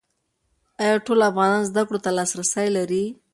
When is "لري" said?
2.77-3.03